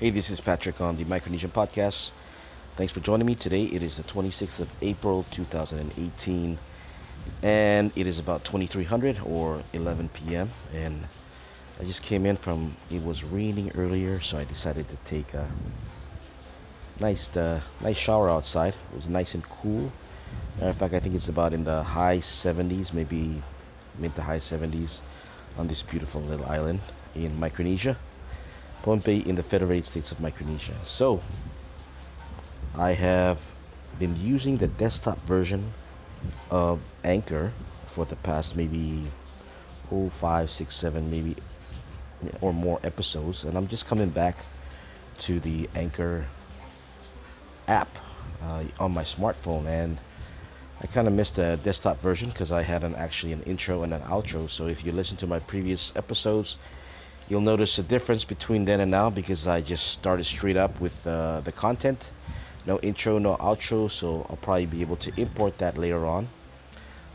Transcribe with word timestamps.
Hey, 0.00 0.08
this 0.08 0.30
is 0.30 0.40
Patrick 0.40 0.80
on 0.80 0.96
the 0.96 1.04
Micronesian 1.04 1.52
Podcast. 1.52 2.08
Thanks 2.78 2.90
for 2.90 3.00
joining 3.00 3.26
me 3.26 3.34
today. 3.34 3.64
It 3.64 3.82
is 3.82 3.98
the 3.98 4.02
26th 4.02 4.58
of 4.58 4.70
April 4.80 5.26
2018, 5.30 6.58
and 7.42 7.92
it 7.94 8.06
is 8.06 8.18
about 8.18 8.42
2300 8.46 9.18
or 9.18 9.62
11 9.74 10.08
p.m. 10.08 10.52
And 10.72 11.08
I 11.78 11.84
just 11.84 12.02
came 12.02 12.24
in 12.24 12.38
from 12.38 12.78
it 12.90 13.02
was 13.04 13.22
raining 13.22 13.72
earlier, 13.72 14.22
so 14.22 14.38
I 14.38 14.44
decided 14.44 14.86
to 14.88 14.96
take 15.04 15.34
a 15.34 15.50
nice, 16.98 17.28
uh, 17.36 17.60
nice 17.82 17.98
shower 17.98 18.30
outside. 18.30 18.76
It 18.94 18.96
was 18.96 19.06
nice 19.06 19.34
and 19.34 19.44
cool. 19.50 19.92
Matter 20.56 20.70
of 20.70 20.78
fact, 20.78 20.94
I 20.94 21.00
think 21.00 21.14
it's 21.14 21.28
about 21.28 21.52
in 21.52 21.64
the 21.64 21.82
high 21.82 22.20
70s, 22.20 22.94
maybe 22.94 23.42
mid 23.98 24.16
to 24.16 24.22
high 24.22 24.40
70s, 24.40 24.92
on 25.58 25.68
this 25.68 25.82
beautiful 25.82 26.22
little 26.22 26.46
island 26.46 26.80
in 27.14 27.38
Micronesia. 27.38 27.98
Pohnpei 28.82 29.26
in 29.26 29.36
the 29.36 29.42
Federated 29.42 29.86
States 29.86 30.10
of 30.10 30.20
Micronesia. 30.20 30.76
So, 30.84 31.22
I 32.74 32.92
have 32.94 33.40
been 33.98 34.16
using 34.16 34.58
the 34.58 34.66
desktop 34.66 35.24
version 35.26 35.74
of 36.50 36.80
Anchor 37.04 37.52
for 37.94 38.04
the 38.04 38.16
past 38.16 38.56
maybe 38.56 39.10
oh 39.90 40.10
five, 40.20 40.50
six, 40.50 40.76
seven, 40.76 41.10
maybe 41.10 41.36
or 42.40 42.52
more 42.52 42.80
episodes, 42.84 43.44
and 43.44 43.56
I'm 43.56 43.68
just 43.68 43.86
coming 43.86 44.10
back 44.10 44.44
to 45.20 45.40
the 45.40 45.68
Anchor 45.74 46.26
app 47.66 47.88
uh, 48.42 48.64
on 48.78 48.92
my 48.92 49.04
smartphone, 49.04 49.66
and 49.66 49.98
I 50.80 50.86
kind 50.86 51.06
of 51.06 51.14
missed 51.14 51.36
the 51.36 51.58
desktop 51.62 52.00
version 52.00 52.30
because 52.30 52.50
I 52.50 52.62
had 52.62 52.84
an 52.84 52.94
actually 52.94 53.32
an 53.32 53.42
intro 53.42 53.82
and 53.82 53.92
an 53.92 54.02
outro. 54.02 54.50
So 54.50 54.66
if 54.66 54.84
you 54.84 54.92
listen 54.92 55.16
to 55.18 55.26
my 55.26 55.38
previous 55.38 55.92
episodes, 55.94 56.56
You'll 57.30 57.40
notice 57.42 57.78
a 57.78 57.84
difference 57.84 58.24
between 58.24 58.64
then 58.64 58.80
and 58.80 58.90
now 58.90 59.08
because 59.08 59.46
I 59.46 59.60
just 59.60 59.86
started 59.86 60.26
straight 60.26 60.56
up 60.56 60.80
with 60.80 61.06
uh, 61.06 61.42
the 61.42 61.52
content. 61.52 62.02
No 62.66 62.80
intro, 62.80 63.18
no 63.18 63.36
outro, 63.36 63.88
so 63.88 64.26
I'll 64.28 64.36
probably 64.42 64.66
be 64.66 64.80
able 64.80 64.96
to 64.96 65.12
import 65.14 65.58
that 65.58 65.78
later 65.78 66.04
on. 66.06 66.28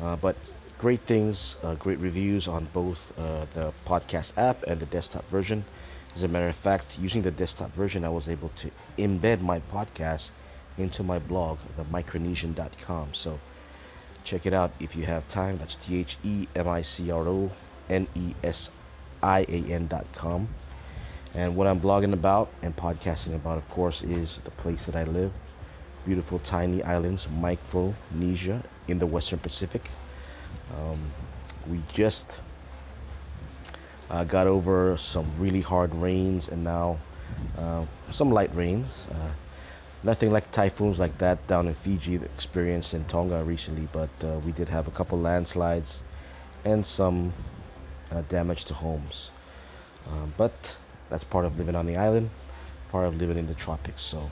Uh, 0.00 0.16
but 0.16 0.36
great 0.78 1.02
things, 1.06 1.56
uh, 1.62 1.74
great 1.74 1.98
reviews 1.98 2.48
on 2.48 2.68
both 2.72 2.96
uh, 3.18 3.44
the 3.52 3.74
podcast 3.86 4.32
app 4.34 4.62
and 4.62 4.80
the 4.80 4.86
desktop 4.86 5.28
version. 5.28 5.66
As 6.16 6.22
a 6.22 6.28
matter 6.28 6.48
of 6.48 6.56
fact, 6.56 6.98
using 6.98 7.20
the 7.20 7.30
desktop 7.30 7.74
version, 7.74 8.02
I 8.02 8.08
was 8.08 8.30
able 8.30 8.50
to 8.62 8.70
embed 8.96 9.42
my 9.42 9.60
podcast 9.60 10.30
into 10.78 11.02
my 11.02 11.18
blog, 11.18 11.58
the 11.76 11.84
micronesian.com. 11.84 13.10
So 13.12 13.40
check 14.24 14.46
it 14.46 14.54
out 14.54 14.72
if 14.80 14.96
you 14.96 15.04
have 15.04 15.28
time. 15.28 15.58
That's 15.58 15.76
T 15.86 15.96
H 15.96 16.16
E 16.24 16.48
M 16.56 16.66
I 16.66 16.80
C 16.80 17.10
R 17.10 17.28
O 17.28 17.50
N 17.90 18.08
E 18.14 18.34
S 18.42 18.70
ian.com. 19.22 20.48
And 21.34 21.56
what 21.56 21.66
I'm 21.66 21.80
blogging 21.80 22.12
about 22.12 22.50
and 22.62 22.74
podcasting 22.76 23.34
about, 23.34 23.58
of 23.58 23.68
course, 23.68 24.02
is 24.02 24.38
the 24.44 24.50
place 24.50 24.80
that 24.86 24.96
I 24.96 25.04
live. 25.04 25.32
Beautiful 26.06 26.38
tiny 26.38 26.82
islands, 26.82 27.26
Micronesia 27.30 28.64
in 28.86 28.98
the 28.98 29.06
Western 29.06 29.38
Pacific. 29.38 29.90
Um, 30.74 31.12
we 31.68 31.82
just 31.94 32.22
uh, 34.10 34.24
got 34.24 34.46
over 34.46 34.98
some 34.98 35.38
really 35.38 35.60
hard 35.60 35.94
rains 35.94 36.48
and 36.48 36.64
now 36.64 36.98
uh, 37.56 37.84
some 38.12 38.32
light 38.32 38.54
rains. 38.54 38.88
Uh, 39.10 39.32
nothing 40.02 40.30
like 40.30 40.50
typhoons 40.52 40.98
like 40.98 41.18
that 41.18 41.46
down 41.46 41.66
in 41.68 41.74
Fiji 41.74 42.16
experienced 42.16 42.94
in 42.94 43.04
Tonga 43.04 43.44
recently, 43.44 43.88
but 43.92 44.10
uh, 44.22 44.38
we 44.44 44.52
did 44.52 44.68
have 44.68 44.88
a 44.88 44.90
couple 44.90 45.18
landslides 45.20 45.94
and 46.64 46.86
some 46.86 47.34
uh, 48.10 48.22
damage 48.28 48.64
to 48.66 48.74
homes. 48.74 49.30
Um, 50.06 50.34
but 50.36 50.52
that's 51.10 51.24
part 51.24 51.44
of 51.44 51.58
living 51.58 51.76
on 51.76 51.86
the 51.86 51.96
island, 51.96 52.30
part 52.90 53.06
of 53.06 53.16
living 53.16 53.38
in 53.38 53.46
the 53.46 53.54
tropics. 53.54 54.02
So 54.02 54.30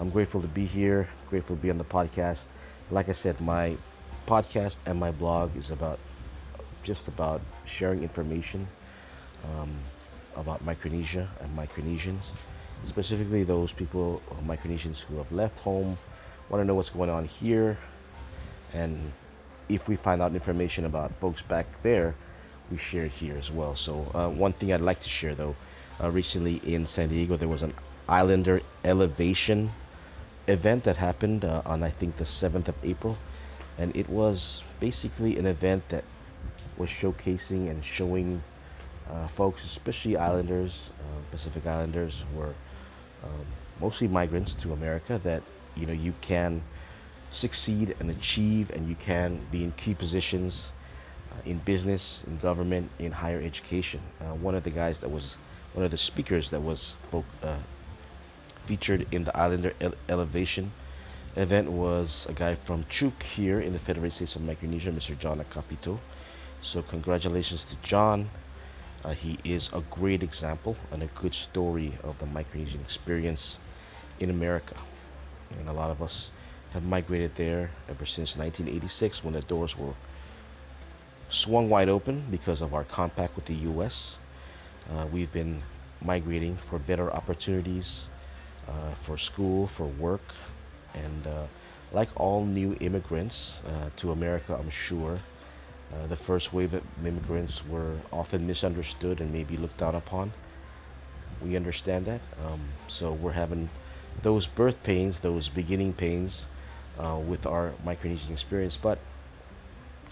I'm 0.00 0.10
grateful 0.10 0.40
to 0.40 0.48
be 0.48 0.66
here, 0.66 1.08
grateful 1.30 1.56
to 1.56 1.62
be 1.62 1.70
on 1.70 1.78
the 1.78 1.84
podcast. 1.84 2.46
Like 2.90 3.08
I 3.08 3.12
said, 3.12 3.40
my 3.40 3.76
podcast 4.26 4.76
and 4.86 4.98
my 4.98 5.10
blog 5.10 5.56
is 5.56 5.70
about 5.70 5.98
just 6.82 7.08
about 7.08 7.40
sharing 7.64 8.02
information 8.02 8.68
um, 9.44 9.78
about 10.36 10.64
Micronesia 10.64 11.30
and 11.40 11.56
Micronesians, 11.56 12.22
specifically 12.88 13.44
those 13.44 13.72
people, 13.72 14.22
Micronesians 14.44 14.98
who 15.08 15.16
have 15.18 15.30
left 15.32 15.58
home, 15.60 15.98
want 16.48 16.60
to 16.60 16.64
know 16.64 16.74
what's 16.74 16.90
going 16.90 17.10
on 17.10 17.26
here, 17.26 17.78
and 18.72 19.12
if 19.68 19.88
we 19.88 19.96
find 19.96 20.20
out 20.20 20.34
information 20.34 20.84
about 20.84 21.12
folks 21.20 21.42
back 21.42 21.66
there, 21.82 22.14
we 22.70 22.78
share 22.78 23.06
here 23.06 23.36
as 23.36 23.50
well. 23.50 23.76
So 23.76 24.10
uh, 24.14 24.28
one 24.28 24.52
thing 24.54 24.72
I'd 24.72 24.80
like 24.80 25.02
to 25.02 25.08
share 25.08 25.34
though, 25.34 25.56
uh, 26.00 26.10
recently 26.10 26.60
in 26.64 26.86
San 26.86 27.08
Diego 27.08 27.36
there 27.36 27.48
was 27.48 27.62
an 27.62 27.74
Islander 28.08 28.60
elevation 28.84 29.72
event 30.46 30.84
that 30.84 30.96
happened 30.96 31.44
uh, 31.44 31.62
on 31.64 31.82
I 31.82 31.90
think 31.90 32.18
the 32.18 32.24
7th 32.24 32.68
of 32.68 32.74
April 32.82 33.16
and 33.78 33.94
it 33.96 34.08
was 34.08 34.62
basically 34.80 35.38
an 35.38 35.46
event 35.46 35.88
that 35.88 36.04
was 36.76 36.90
showcasing 36.90 37.70
and 37.70 37.84
showing 37.84 38.42
uh, 39.10 39.28
folks, 39.28 39.64
especially 39.64 40.16
Islanders, 40.16 40.72
uh, 40.98 41.36
Pacific 41.36 41.66
Islanders, 41.66 42.24
who 42.30 42.38
were 42.38 42.54
um, 43.22 43.46
mostly 43.80 44.08
migrants 44.08 44.54
to 44.62 44.72
America, 44.72 45.20
that 45.24 45.42
you 45.76 45.86
know 45.86 45.92
you 45.92 46.14
can 46.20 46.62
succeed 47.30 47.94
and 48.00 48.10
achieve, 48.10 48.70
and 48.70 48.88
you 48.88 48.94
can 48.94 49.46
be 49.50 49.64
in 49.64 49.72
key 49.72 49.94
positions 49.94 50.54
in 51.44 51.58
business, 51.58 52.18
in 52.26 52.38
government, 52.38 52.90
in 52.98 53.12
higher 53.12 53.40
education. 53.40 54.00
Uh, 54.20 54.34
one 54.34 54.54
of 54.54 54.64
the 54.64 54.70
guys 54.70 54.98
that 54.98 55.10
was, 55.10 55.36
one 55.72 55.84
of 55.84 55.90
the 55.90 55.98
speakers 55.98 56.50
that 56.50 56.62
was 56.62 56.94
uh, 57.42 57.56
featured 58.66 59.06
in 59.12 59.24
the 59.24 59.36
Islander 59.36 59.74
ele 59.80 59.94
Elevation 60.08 60.72
event 61.36 61.70
was 61.70 62.26
a 62.28 62.32
guy 62.32 62.54
from 62.54 62.84
Chuuk 62.84 63.22
here 63.22 63.60
in 63.60 63.72
the 63.72 63.78
Federated 63.78 64.16
States 64.16 64.36
of 64.36 64.42
Micronesia, 64.42 64.90
Mr. 64.90 65.18
John 65.18 65.44
Agapito. 65.44 65.98
So 66.62 66.82
congratulations 66.82 67.64
to 67.64 67.76
John. 67.82 68.30
Uh, 69.04 69.10
he 69.12 69.38
is 69.44 69.68
a 69.72 69.80
great 69.80 70.22
example 70.22 70.76
and 70.90 71.02
a 71.02 71.06
good 71.06 71.34
story 71.34 71.98
of 72.02 72.18
the 72.18 72.24
Micronesian 72.24 72.80
experience 72.80 73.58
in 74.18 74.30
America. 74.30 74.76
And 75.58 75.68
a 75.68 75.72
lot 75.72 75.90
of 75.90 76.00
us 76.00 76.30
have 76.72 76.82
migrated 76.82 77.32
there 77.36 77.70
ever 77.88 78.06
since 78.06 78.36
1986 78.36 79.22
when 79.22 79.34
the 79.34 79.42
doors 79.42 79.76
were 79.76 79.94
swung 81.30 81.68
wide 81.68 81.88
open 81.88 82.26
because 82.30 82.60
of 82.60 82.74
our 82.74 82.84
compact 82.84 83.36
with 83.36 83.46
the 83.46 83.54
U.S. 83.54 84.16
Uh, 84.90 85.06
we've 85.10 85.32
been 85.32 85.62
migrating 86.00 86.58
for 86.68 86.78
better 86.78 87.12
opportunities 87.12 88.00
uh, 88.68 88.94
for 89.04 89.18
school, 89.18 89.70
for 89.76 89.86
work, 89.86 90.34
and 90.94 91.26
uh, 91.26 91.46
like 91.92 92.08
all 92.16 92.44
new 92.44 92.76
immigrants 92.80 93.52
uh, 93.66 93.90
to 93.96 94.10
America, 94.10 94.56
I'm 94.58 94.70
sure 94.70 95.20
uh, 95.92 96.06
the 96.06 96.16
first 96.16 96.52
wave 96.52 96.74
of 96.74 96.82
immigrants 97.04 97.60
were 97.68 97.98
often 98.12 98.46
misunderstood 98.46 99.20
and 99.20 99.32
maybe 99.32 99.56
looked 99.56 99.78
down 99.78 99.94
upon. 99.94 100.32
We 101.40 101.56
understand 101.56 102.06
that, 102.06 102.20
um, 102.44 102.70
so 102.88 103.12
we're 103.12 103.32
having 103.32 103.70
those 104.22 104.46
birth 104.46 104.82
pains, 104.82 105.16
those 105.22 105.48
beginning 105.48 105.92
pains 105.92 106.44
uh, 106.98 107.16
with 107.16 107.44
our 107.46 107.74
Micronesian 107.84 108.30
experience, 108.30 108.78
but 108.80 108.98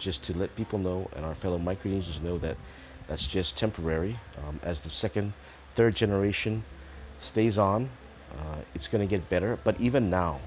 just 0.03 0.23
to 0.25 0.37
let 0.37 0.55
people 0.57 0.79
know 0.79 1.09
and 1.15 1.25
our 1.25 1.35
fellow 1.35 1.59
Micronesians 1.59 2.21
know 2.21 2.37
that 2.39 2.57
that's 3.09 3.25
just 3.25 3.57
temporary. 3.57 4.19
Um, 4.37 4.61
as 4.63 4.81
the 4.81 4.91
second, 4.91 5.33
third 5.77 5.95
generation 5.97 6.65
stays 7.21 7.57
on, 7.57 7.91
uh, 8.33 8.57
it's 8.75 8.89
going 8.89 9.07
to 9.07 9.11
get 9.11 9.29
better. 9.31 9.59
But 9.63 9.81
even 9.81 10.11
now, 10.11 10.41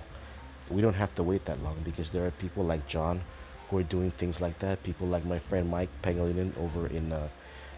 we 0.70 0.82
don't 0.82 0.96
have 0.96 1.14
to 1.16 1.24
wait 1.24 1.46
that 1.46 1.62
long 1.64 1.82
because 1.84 2.10
there 2.12 2.26
are 2.26 2.32
people 2.32 2.64
like 2.64 2.88
John 2.88 3.22
who 3.70 3.78
are 3.78 3.84
doing 3.84 4.12
things 4.12 4.42
like 4.42 4.60
that. 4.60 4.84
People 4.84 5.08
like 5.08 5.26
my 5.26 5.40
friend 5.40 5.70
Mike 5.70 5.90
Pangilinan 6.04 6.58
over 6.58 6.88
in 6.88 7.12
uh, 7.12 7.30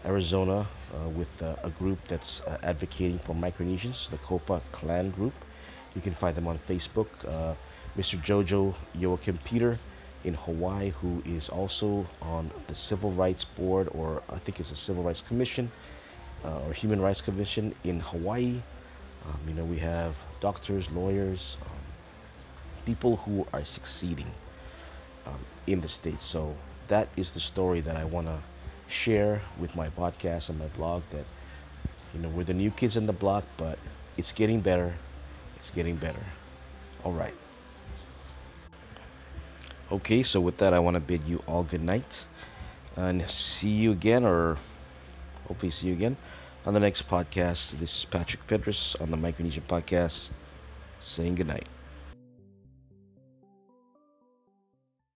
Arizona 0.04 0.68
uh, 0.94 1.08
with 1.08 1.42
uh, 1.42 1.56
a 1.62 1.70
group 1.70 1.98
that's 2.08 2.40
uh, 2.46 2.56
advocating 2.62 3.18
for 3.18 3.34
Micronesians, 3.34 4.10
the 4.10 4.18
Kofa 4.18 4.60
Clan 4.72 5.10
Group. 5.10 5.34
You 5.94 6.00
can 6.00 6.14
find 6.14 6.36
them 6.36 6.46
on 6.46 6.58
Facebook. 6.68 7.08
Uh, 7.26 7.54
Mr. 7.96 8.22
Jojo 8.22 8.74
Joakim 8.96 9.42
Peter 9.44 9.78
in 10.28 10.34
Hawaii 10.34 10.90
who 10.90 11.22
is 11.26 11.48
also 11.48 12.06
on 12.22 12.50
the 12.68 12.74
Civil 12.74 13.12
Rights 13.12 13.44
Board, 13.44 13.88
or 13.92 14.22
I 14.28 14.38
think 14.38 14.60
it's 14.60 14.70
a 14.70 14.76
Civil 14.76 15.02
Rights 15.02 15.22
Commission 15.26 15.72
uh, 16.44 16.60
or 16.60 16.72
Human 16.72 17.00
Rights 17.00 17.20
Commission 17.20 17.74
in 17.82 18.00
Hawaii. 18.00 18.62
Um, 19.24 19.40
you 19.48 19.54
know, 19.54 19.64
we 19.64 19.78
have 19.78 20.14
doctors, 20.40 20.86
lawyers, 20.92 21.56
um, 21.62 21.78
people 22.86 23.16
who 23.16 23.46
are 23.52 23.64
succeeding 23.64 24.30
um, 25.26 25.40
in 25.66 25.80
the 25.80 25.88
States. 25.88 26.24
So 26.24 26.56
that 26.88 27.08
is 27.16 27.30
the 27.32 27.40
story 27.40 27.80
that 27.80 27.96
I 27.96 28.04
want 28.04 28.26
to 28.28 28.38
share 28.88 29.42
with 29.58 29.74
my 29.74 29.88
podcast 29.88 30.48
and 30.48 30.58
my 30.58 30.68
blog 30.68 31.02
that, 31.12 31.24
you 32.14 32.20
know, 32.20 32.28
we're 32.28 32.44
the 32.44 32.54
new 32.54 32.70
kids 32.70 32.96
in 32.96 33.06
the 33.06 33.12
block, 33.12 33.44
but 33.56 33.78
it's 34.16 34.32
getting 34.32 34.60
better. 34.60 34.94
It's 35.56 35.70
getting 35.70 35.96
better. 35.96 36.26
All 37.04 37.12
right. 37.12 37.34
Okay, 39.90 40.22
so 40.22 40.38
with 40.38 40.58
that, 40.58 40.74
I 40.74 40.80
want 40.80 40.96
to 40.96 41.00
bid 41.00 41.24
you 41.24 41.42
all 41.46 41.62
good 41.62 41.82
night 41.82 42.26
and 42.94 43.24
see 43.30 43.70
you 43.70 43.90
again, 43.90 44.22
or 44.22 44.58
hopefully 45.46 45.72
see 45.72 45.86
you 45.86 45.94
again 45.94 46.18
on 46.66 46.74
the 46.74 46.80
next 46.80 47.08
podcast. 47.08 47.70
This 47.80 48.00
is 48.00 48.04
Patrick 48.04 48.46
Pedris 48.46 49.00
on 49.00 49.10
the 49.10 49.16
Micronesian 49.16 49.62
Podcast 49.62 50.28
saying 51.02 51.36
goodnight. 51.36 51.68